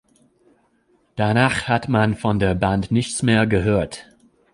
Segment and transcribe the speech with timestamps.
[1.15, 4.07] Danach hat man von der Band nichts mehr gehört.